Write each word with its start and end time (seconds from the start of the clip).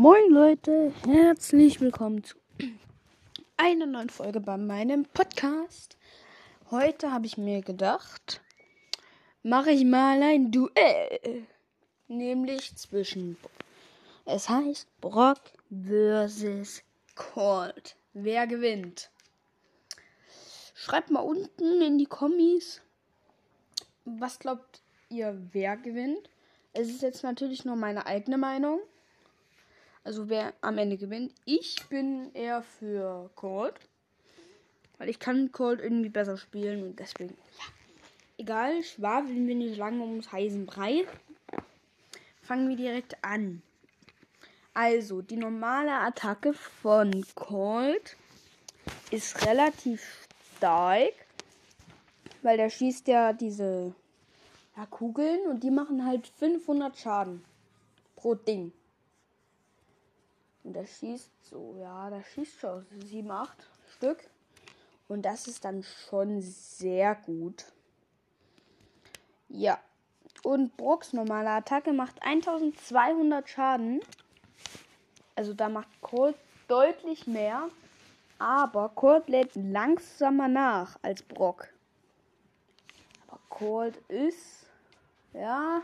Moin 0.00 0.30
Leute, 0.30 0.92
herzlich 1.08 1.80
willkommen 1.80 2.22
zu 2.22 2.36
einer 3.56 3.84
neuen 3.84 4.10
Folge 4.10 4.38
bei 4.38 4.56
meinem 4.56 5.04
Podcast. 5.06 5.96
Heute 6.70 7.10
habe 7.10 7.26
ich 7.26 7.36
mir 7.36 7.62
gedacht, 7.62 8.40
mache 9.42 9.72
ich 9.72 9.84
mal 9.84 10.22
ein 10.22 10.52
Duell. 10.52 11.42
Nämlich 12.06 12.76
zwischen, 12.76 13.38
es 14.24 14.48
heißt 14.48 14.86
Brock 15.00 15.40
versus 15.68 16.84
Colt. 17.16 17.96
Wer 18.12 18.46
gewinnt? 18.46 19.10
Schreibt 20.76 21.10
mal 21.10 21.22
unten 21.22 21.82
in 21.82 21.98
die 21.98 22.06
Kommis, 22.06 22.82
was 24.04 24.38
glaubt 24.38 24.80
ihr, 25.08 25.36
wer 25.50 25.76
gewinnt? 25.76 26.30
Es 26.72 26.86
ist 26.86 27.02
jetzt 27.02 27.24
natürlich 27.24 27.64
nur 27.64 27.74
meine 27.74 28.06
eigene 28.06 28.38
Meinung. 28.38 28.78
Also 30.08 30.30
wer 30.30 30.54
am 30.62 30.78
Ende 30.78 30.96
gewinnt. 30.96 31.34
Ich 31.44 31.86
bin 31.90 32.32
eher 32.32 32.62
für 32.62 33.28
Cold. 33.34 33.74
Weil 34.96 35.10
ich 35.10 35.18
kann 35.18 35.52
Cold 35.52 35.82
irgendwie 35.82 36.08
besser 36.08 36.38
spielen 36.38 36.82
und 36.82 36.98
deswegen, 36.98 37.36
ja. 37.58 37.64
Egal, 38.38 38.82
schwafeln 38.82 39.46
wir 39.46 39.54
nicht 39.54 39.76
lange 39.76 40.02
ums 40.02 40.32
heißen 40.32 40.64
Brei. 40.64 41.04
Fangen 42.40 42.70
wir 42.70 42.76
direkt 42.76 43.22
an. 43.22 43.60
Also, 44.72 45.20
die 45.20 45.36
normale 45.36 45.92
Attacke 45.92 46.54
von 46.54 47.26
Cold 47.34 48.16
ist 49.10 49.44
relativ 49.44 50.26
stark. 50.56 51.12
Weil 52.40 52.56
der 52.56 52.70
schießt 52.70 53.08
ja 53.08 53.34
diese 53.34 53.94
ja, 54.74 54.86
Kugeln 54.86 55.46
und 55.50 55.62
die 55.62 55.70
machen 55.70 56.06
halt 56.06 56.26
500 56.38 56.96
Schaden 56.96 57.44
pro 58.16 58.34
Ding. 58.34 58.72
Und 60.68 60.74
der 60.74 60.84
schießt 60.84 61.30
so, 61.44 61.78
ja, 61.80 62.10
der 62.10 62.22
schießt 62.22 62.60
schon 62.60 62.84
7, 63.06 63.30
8 63.30 63.56
Stück. 63.96 64.18
Und 65.08 65.22
das 65.22 65.46
ist 65.46 65.64
dann 65.64 65.82
schon 65.82 66.42
sehr 66.42 67.14
gut. 67.14 67.64
Ja. 69.48 69.80
Und 70.42 70.76
Brocks 70.76 71.14
normale 71.14 71.48
Attacke 71.48 71.94
macht 71.94 72.22
1200 72.22 73.48
Schaden. 73.48 74.02
Also 75.36 75.54
da 75.54 75.70
macht 75.70 75.88
Colt 76.02 76.36
deutlich 76.68 77.26
mehr. 77.26 77.70
Aber 78.38 78.90
Colt 78.90 79.26
lädt 79.30 79.54
langsamer 79.54 80.48
nach 80.48 80.98
als 81.00 81.22
Brock. 81.22 81.68
Aber 83.26 83.40
Colt 83.48 83.96
ist. 84.08 84.66
Ja. 85.32 85.80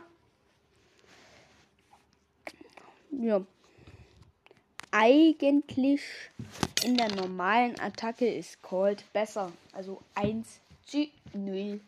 Ja 3.12 3.40
eigentlich 4.94 6.02
in 6.84 6.96
der 6.96 7.12
normalen 7.16 7.78
Attacke 7.80 8.32
ist 8.32 8.62
Cold 8.62 9.04
besser. 9.12 9.50
Also 9.72 10.00
1 10.14 10.60
zu 10.86 11.08
0. 11.32 11.80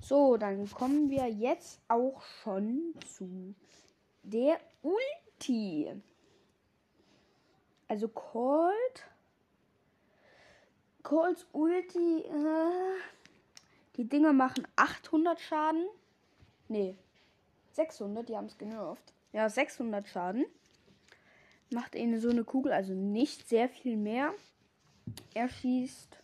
So, 0.00 0.38
dann 0.38 0.70
kommen 0.70 1.10
wir 1.10 1.28
jetzt 1.28 1.78
auch 1.88 2.22
schon 2.42 2.94
zu 3.06 3.54
der 4.22 4.58
Ulti. 4.80 5.90
Also 7.86 8.08
Cold. 8.08 9.04
Colds 11.02 11.46
Ulti. 11.52 12.20
Äh, 12.20 13.00
die 13.98 14.08
Dinger 14.08 14.32
machen 14.32 14.66
800 14.76 15.38
Schaden. 15.38 15.86
Nee, 16.68 16.96
600, 17.72 18.26
die 18.26 18.36
haben 18.38 18.46
es 18.46 18.56
genervt. 18.56 19.12
Ja, 19.34 19.50
600 19.50 20.08
Schaden 20.08 20.46
macht 21.74 21.96
eine 21.96 22.20
so 22.20 22.30
eine 22.30 22.44
Kugel, 22.44 22.72
also 22.72 22.94
nicht 22.94 23.48
sehr 23.48 23.68
viel 23.68 23.96
mehr. 23.96 24.32
Er 25.34 25.48
schießt 25.48 26.16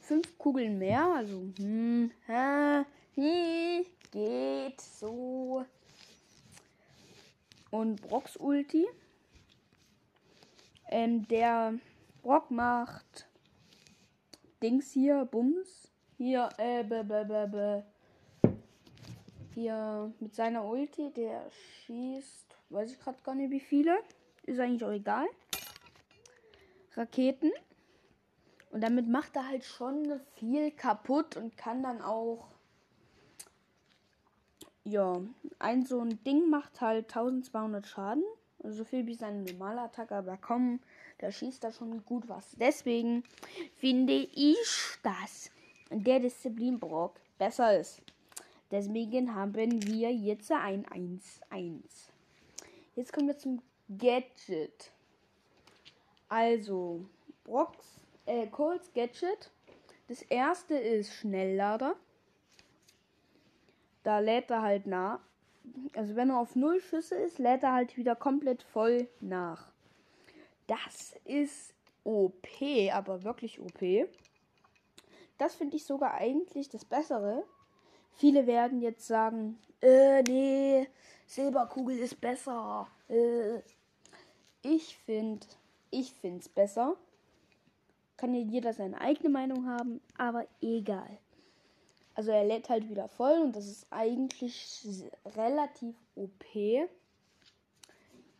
fünf 0.00 0.36
Kugeln 0.36 0.78
mehr, 0.78 1.04
also 1.04 1.48
hm, 1.56 2.10
ha, 2.28 2.84
hi, 3.16 3.86
geht 4.10 4.80
so. 4.80 5.64
Und 7.70 8.02
Brocks 8.02 8.36
Ulti. 8.36 8.86
Ähm, 10.90 11.26
der 11.28 11.74
Brock 12.22 12.50
macht 12.50 13.26
Dings 14.62 14.92
hier, 14.92 15.24
Bums. 15.24 15.88
Hier, 16.18 16.50
äh, 16.58 16.84
b, 16.84 17.02
b, 17.02 17.24
b, 17.24 17.46
b. 17.46 18.50
Hier 19.54 20.12
mit 20.20 20.34
seiner 20.34 20.64
Ulti, 20.64 21.10
der 21.12 21.50
schießt, 21.50 22.56
weiß 22.68 22.92
ich 22.92 23.00
gerade 23.00 23.18
gar 23.22 23.34
nicht 23.34 23.50
wie 23.50 23.60
viele. 23.60 23.98
Ist 24.44 24.60
eigentlich 24.60 24.84
auch 24.84 24.92
egal. 24.92 25.26
Raketen. 26.94 27.50
Und 28.70 28.82
damit 28.82 29.08
macht 29.08 29.36
er 29.36 29.48
halt 29.48 29.64
schon 29.64 30.20
viel 30.34 30.70
kaputt 30.70 31.36
und 31.36 31.56
kann 31.56 31.82
dann 31.82 32.00
auch. 32.00 32.48
Ja, 34.84 35.20
ein 35.58 35.86
so 35.86 36.00
ein 36.00 36.22
Ding 36.24 36.50
macht 36.50 36.80
halt 36.80 37.04
1200 37.04 37.86
Schaden. 37.86 38.24
Also 38.62 38.78
so 38.78 38.84
viel 38.84 39.06
wie 39.06 39.14
seine 39.14 39.42
normale 39.42 39.80
Attacke, 39.80 40.14
aber 40.14 40.36
komm, 40.36 40.80
der 41.20 41.32
schießt 41.32 41.62
da 41.62 41.72
schon 41.72 42.04
gut 42.04 42.28
was. 42.28 42.52
Deswegen 42.58 43.24
finde 43.74 44.14
ich, 44.14 44.98
dass 45.02 45.50
der 45.90 46.20
Disziplin 46.20 46.78
Brock 46.78 47.20
besser 47.38 47.78
ist. 47.78 48.02
Deswegen 48.70 49.34
haben 49.34 49.54
wir 49.54 50.12
jetzt 50.12 50.50
ein 50.50 50.86
1-1. 50.86 51.82
Jetzt 52.94 53.12
kommen 53.12 53.28
wir 53.28 53.36
zum 53.36 53.60
Gadget. 53.98 54.90
Also, 56.28 57.04
Brocks, 57.44 58.00
äh, 58.26 58.46
Coles 58.46 58.92
Gadget. 58.94 59.50
Das 60.08 60.22
erste 60.22 60.74
ist 60.74 61.14
Schnelllader. 61.14 61.96
Da 64.02 64.18
lädt 64.18 64.50
er 64.50 64.62
halt 64.62 64.86
nach. 64.86 65.20
Also 65.94 66.16
wenn 66.16 66.30
er 66.30 66.38
auf 66.38 66.56
null 66.56 66.80
Schüsse 66.80 67.14
ist, 67.14 67.38
lädt 67.38 67.62
er 67.62 67.72
halt 67.72 67.96
wieder 67.96 68.16
komplett 68.16 68.62
voll 68.62 69.08
nach. 69.20 69.70
Das 70.66 71.14
ist 71.24 71.74
OP, 72.04 72.48
aber 72.92 73.22
wirklich 73.22 73.60
OP. 73.60 74.08
Das 75.38 75.54
finde 75.54 75.76
ich 75.76 75.84
sogar 75.84 76.14
eigentlich 76.14 76.68
das 76.68 76.84
Bessere. 76.84 77.44
Viele 78.14 78.46
werden 78.46 78.80
jetzt 78.80 79.06
sagen, 79.06 79.58
äh, 79.80 80.22
nee, 80.22 80.88
Silberkugel 81.26 81.98
ist 81.98 82.20
besser. 82.20 82.86
Äh, 83.08 83.60
ich 84.62 84.96
finde, 84.98 85.46
ich 85.90 86.12
finde 86.12 86.40
es 86.40 86.48
besser. 86.48 86.96
Kann 88.16 88.34
ja 88.34 88.40
jeder 88.40 88.72
seine 88.72 89.00
eigene 89.00 89.28
Meinung 89.28 89.66
haben, 89.66 90.00
aber 90.16 90.46
egal. 90.60 91.18
Also 92.14 92.30
er 92.30 92.44
lädt 92.44 92.68
halt 92.68 92.88
wieder 92.88 93.08
voll 93.08 93.40
und 93.40 93.56
das 93.56 93.66
ist 93.66 93.86
eigentlich 93.90 95.10
relativ 95.36 95.96
OP. 96.14 96.44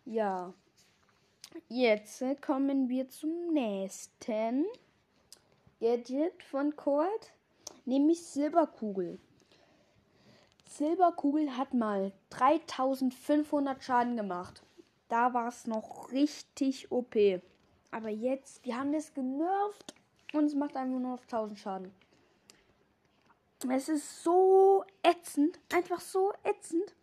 Ja. 0.05 0.53
Jetzt 1.69 2.22
kommen 2.41 2.89
wir 2.89 3.09
zum 3.09 3.53
nächsten 3.53 4.66
Gadget 5.81 6.43
von 6.43 6.77
Colt, 6.77 7.33
nämlich 7.84 8.25
Silberkugel. 8.25 9.19
Silberkugel 10.66 11.56
hat 11.56 11.75
mal 11.75 12.12
3500 12.31 13.83
Schaden 13.83 14.16
gemacht. 14.16 14.62
Da 15.12 15.34
war 15.34 15.49
es 15.49 15.67
noch 15.67 16.11
richtig 16.11 16.91
OP. 16.91 17.15
Aber 17.91 18.09
jetzt, 18.09 18.65
die 18.65 18.75
haben 18.75 18.95
das 18.95 19.12
genervt 19.12 19.95
und 20.33 20.47
es 20.47 20.55
macht 20.55 20.75
einfach 20.75 20.99
nur 20.99 21.12
auf 21.12 21.25
1000 21.25 21.59
Schaden. 21.59 21.95
Es 23.69 23.91
ist 23.91 24.25
so 24.25 24.87
ätzend. 25.03 25.61
Einfach 25.71 26.01
so 26.01 26.33
ätzend. 26.45 26.95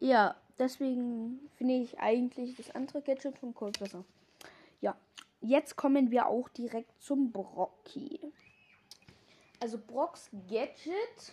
Ja, 0.00 0.34
deswegen 0.58 1.48
finde 1.54 1.74
ich 1.74 2.00
eigentlich 2.00 2.56
das 2.56 2.74
andere 2.74 3.00
Gadget 3.00 3.38
von 3.38 3.54
Colt 3.54 3.78
besser. 3.78 4.04
Ja, 4.80 4.96
jetzt 5.40 5.76
kommen 5.76 6.10
wir 6.10 6.26
auch 6.26 6.48
direkt 6.48 7.00
zum 7.00 7.30
Brocky. 7.30 8.18
Also 9.60 9.78
Brocks 9.78 10.30
Gadget 10.48 11.32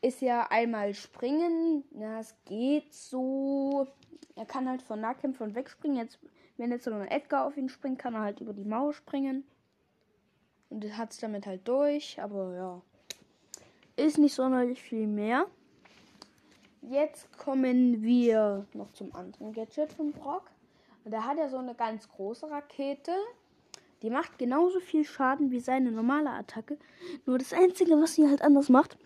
ist 0.00 0.20
ja 0.20 0.46
einmal 0.50 0.94
springen. 0.94 1.82
Ja, 1.98 2.20
es 2.20 2.34
geht 2.44 2.94
so. 2.94 3.88
Er 4.36 4.46
kann 4.46 4.68
halt 4.68 4.82
von 4.82 5.00
Nahkämpfern 5.00 5.54
wegspringen. 5.54 5.96
Jetzt, 5.96 6.18
wenn 6.56 6.70
jetzt 6.70 6.84
so 6.84 6.92
ein 6.92 7.08
Edgar 7.08 7.46
auf 7.46 7.56
ihn 7.56 7.68
springt, 7.68 7.98
kann 7.98 8.14
er 8.14 8.20
halt 8.20 8.40
über 8.40 8.52
die 8.52 8.64
Mauer 8.64 8.92
springen. 8.92 9.44
Und 10.70 10.84
das 10.84 10.96
hat 10.96 11.12
es 11.12 11.18
damit 11.18 11.46
halt 11.46 11.66
durch. 11.66 12.20
Aber 12.20 12.54
ja. 12.54 12.82
Ist 13.96 14.18
nicht 14.18 14.34
sonderlich 14.34 14.82
viel 14.82 15.06
mehr. 15.06 15.46
Jetzt 16.82 17.36
kommen 17.36 18.02
wir 18.02 18.66
noch 18.74 18.92
zum 18.92 19.14
anderen 19.14 19.52
Gadget 19.52 19.92
von 19.92 20.12
Brock. 20.12 20.50
Und 21.04 21.12
da 21.12 21.24
hat 21.24 21.38
er 21.38 21.48
so 21.48 21.56
eine 21.56 21.74
ganz 21.74 22.08
große 22.08 22.48
Rakete. 22.50 23.12
Die 24.02 24.10
macht 24.10 24.38
genauso 24.38 24.78
viel 24.80 25.04
Schaden 25.04 25.50
wie 25.50 25.60
seine 25.60 25.90
normale 25.90 26.30
Attacke. 26.30 26.78
Nur 27.24 27.38
das 27.38 27.52
Einzige, 27.52 27.92
was 27.92 28.14
sie 28.14 28.28
halt 28.28 28.42
anders 28.42 28.68
macht, 28.68 28.98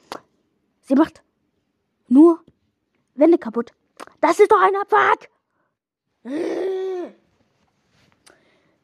Sie 0.91 0.97
macht 0.97 1.23
nur 2.09 2.41
Wände 3.15 3.39
kaputt. 3.39 3.73
Das 4.21 4.39
ist 4.39 4.51
doch 4.51 4.61
ein 4.61 4.77
Abfuck! 4.77 5.29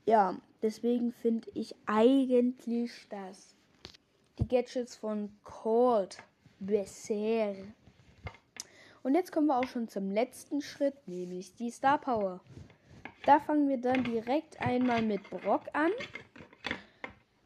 Ja, 0.04 0.36
deswegen 0.62 1.12
finde 1.12 1.50
ich 1.54 1.74
eigentlich 1.86 3.06
das 3.10 3.56
die 4.38 4.46
Gadgets 4.48 4.96
von 4.96 5.30
Cold 5.44 6.18
besser. 6.58 7.54
Und 9.02 9.14
jetzt 9.14 9.32
kommen 9.32 9.46
wir 9.46 9.58
auch 9.58 9.68
schon 9.68 9.88
zum 9.88 10.10
letzten 10.10 10.60
Schritt, 10.60 11.06
nämlich 11.06 11.54
die 11.54 11.70
Star 11.70 11.98
Power. 11.98 12.40
Da 13.24 13.40
fangen 13.40 13.68
wir 13.68 13.78
dann 13.80 14.04
direkt 14.04 14.60
einmal 14.60 15.02
mit 15.02 15.28
Brock 15.30 15.62
an. 15.72 15.90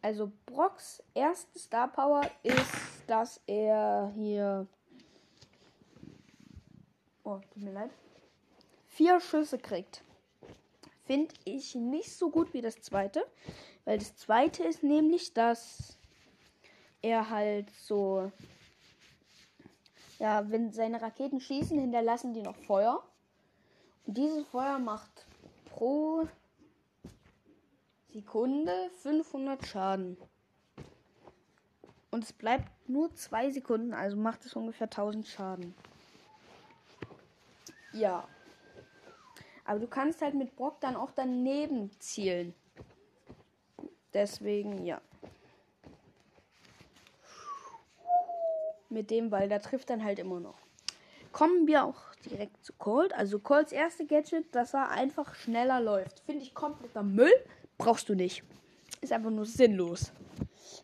Also 0.03 0.33
Brocks 0.47 1.03
erste 1.15 1.59
Star 1.59 1.89
Power 1.89 2.23
ist, 2.43 3.07
dass 3.07 3.41
er 3.47 4.13
hier... 4.17 4.67
Oh, 7.25 7.39
tut 7.53 7.63
mir 7.63 7.73
leid. 7.73 7.91
Vier 8.87 9.21
Schüsse 9.21 9.59
kriegt. 9.59 10.03
Finde 11.05 11.35
ich 11.45 11.75
nicht 11.75 12.17
so 12.17 12.31
gut 12.31 12.55
wie 12.55 12.61
das 12.61 12.81
zweite. 12.81 13.25
Weil 13.85 13.99
das 13.99 14.17
zweite 14.17 14.65
ist 14.65 14.83
nämlich, 14.83 15.35
dass 15.35 15.99
er 17.03 17.31
halt 17.31 17.71
so 17.71 18.31
ja, 20.21 20.49
wenn 20.51 20.71
seine 20.71 21.01
Raketen 21.01 21.41
schießen, 21.41 21.79
hinterlassen 21.79 22.35
die 22.35 22.43
noch 22.43 22.55
Feuer. 22.55 23.03
Und 24.07 24.19
dieses 24.19 24.47
Feuer 24.49 24.79
macht 24.79 25.27
pro 25.65 26.29
Sekunde 28.13 28.91
500 29.03 29.67
Schaden. 29.67 30.19
Und 32.11 32.25
es 32.25 32.33
bleibt 32.33 32.71
nur 32.89 33.15
zwei 33.15 33.51
Sekunden, 33.51 33.95
also 33.95 34.17
macht 34.17 34.45
es 34.45 34.55
ungefähr 34.55 34.89
1000 34.89 35.27
Schaden. 35.27 35.75
Ja. 37.93 38.27
Aber 39.65 39.79
du 39.79 39.87
kannst 39.87 40.23
halt 40.23 40.35
mit 40.35 40.57
Brock 40.57 40.81
dann 40.81 40.97
auch 40.97 41.11
daneben 41.15 41.91
zielen. 42.01 42.55
Deswegen, 44.13 44.85
ja. 44.85 45.01
mit 48.91 49.11
dem, 49.11 49.31
weil 49.31 49.49
da 49.49 49.59
trifft 49.59 49.91
dann 49.91 50.05
halt 50.05 50.19
immer 50.19 50.41
noch. 50.41 50.59
Kommen 51.33 51.67
wir 51.67 51.85
auch 51.85 52.15
direkt 52.29 52.65
zu 52.65 52.73
Colt. 52.75 53.15
Also 53.15 53.39
Colts 53.39 53.73
erste 53.73 54.05
Gadget, 54.05 54.55
dass 54.55 54.75
er 54.75 54.91
einfach 54.91 55.35
schneller 55.35 55.81
läuft. 55.81 56.21
Finde 56.21 56.43
ich 56.43 56.55
kompletter 56.55 57.03
Müll. 57.03 57.33
Brauchst 57.79 58.09
du 58.09 58.15
nicht. 58.15 58.43
Ist 59.01 59.13
einfach 59.13 59.31
nur 59.31 59.47
sinnlos. 59.47 60.13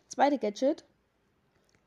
Zweite 0.07 0.39
Gadget, 0.39 0.85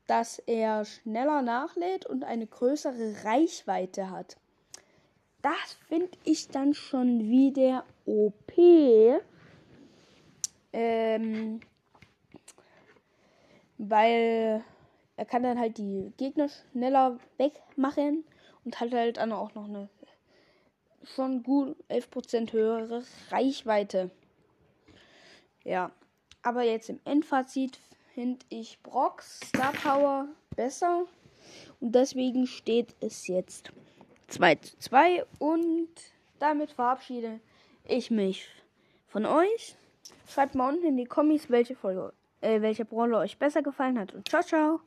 dass 0.07 0.39
er 0.39 0.85
schneller 0.85 1.41
nachlädt 1.41 2.05
und 2.05 2.23
eine 2.23 2.45
größere 2.45 3.23
Reichweite 3.25 4.11
hat. 4.11 4.37
Das 5.41 5.73
finde 5.87 6.11
ich 6.23 6.49
dann 6.49 6.73
schon 6.73 7.29
wieder 7.29 7.83
OP. 8.05 8.53
Ähm, 10.73 11.59
weil 13.77 14.63
er 15.17 15.25
kann 15.25 15.43
dann 15.43 15.59
halt 15.59 15.77
die 15.77 16.13
Gegner 16.17 16.47
schneller 16.49 17.19
wegmachen 17.37 18.23
und 18.63 18.79
hat 18.79 18.91
halt 18.93 19.17
dann 19.17 19.31
auch 19.31 19.53
noch 19.55 19.67
eine 19.67 19.89
schon 21.03 21.43
gut 21.43 21.75
11% 21.89 22.53
höhere 22.53 23.03
Reichweite. 23.29 24.11
Ja, 25.63 25.91
aber 26.43 26.63
jetzt 26.63 26.89
im 26.89 26.99
Endfazit 27.05 27.79
finde 28.13 28.45
ich 28.49 28.81
Brocks 28.83 29.39
Star 29.47 29.73
Power 29.73 30.27
besser 30.55 31.05
und 31.79 31.93
deswegen 31.93 32.47
steht 32.47 32.95
es 32.99 33.27
jetzt 33.27 33.71
2 34.31 34.55
zu 34.55 34.77
2 34.79 35.25
und 35.39 35.89
damit 36.39 36.71
verabschiede 36.71 37.39
ich 37.85 38.11
mich 38.11 38.47
von 39.07 39.25
euch. 39.25 39.75
Schreibt 40.27 40.55
mal 40.55 40.73
unten 40.73 40.85
in 40.85 40.97
die 40.97 41.05
Kommis, 41.05 41.49
welche 41.49 41.75
Folge, 41.75 42.13
äh, 42.41 42.61
welche 42.61 42.85
Brawler 42.85 43.19
euch 43.19 43.37
besser 43.37 43.61
gefallen 43.61 43.99
hat 43.99 44.13
und 44.13 44.27
ciao, 44.27 44.41
ciao. 44.41 44.81